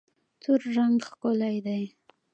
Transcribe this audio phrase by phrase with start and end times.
[0.41, 1.83] تور رنګ ښکلی دی.